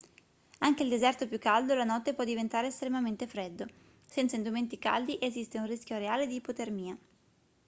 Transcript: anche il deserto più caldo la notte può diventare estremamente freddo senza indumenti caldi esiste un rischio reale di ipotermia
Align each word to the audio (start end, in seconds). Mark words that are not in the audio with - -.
anche 0.61 0.81
il 0.81 0.89
deserto 0.89 1.27
più 1.27 1.37
caldo 1.37 1.75
la 1.75 1.83
notte 1.83 2.15
può 2.15 2.23
diventare 2.23 2.65
estremamente 2.65 3.27
freddo 3.27 3.67
senza 4.07 4.35
indumenti 4.35 4.79
caldi 4.79 5.19
esiste 5.21 5.59
un 5.59 5.67
rischio 5.67 5.99
reale 5.99 6.25
di 6.25 6.37
ipotermia 6.37 6.97